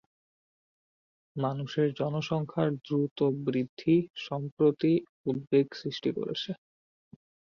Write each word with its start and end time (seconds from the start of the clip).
মানুষের 1.35 1.87
জনসংখ্যার 1.99 2.69
দ্রুত 2.79 3.17
বৃদ্ধি 3.45 3.95
সম্প্রতি 4.25 4.93
উদ্বেগ 5.25 5.67
সৃষ্টি 5.73 6.09
করেছে। 6.17 6.51